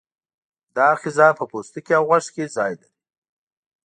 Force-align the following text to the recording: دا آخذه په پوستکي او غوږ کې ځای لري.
دا 0.75 0.83
آخذه 0.95 1.27
په 1.39 1.43
پوستکي 1.51 1.93
او 1.97 2.03
غوږ 2.09 2.25
کې 2.35 2.53
ځای 2.55 2.73
لري. 2.79 2.91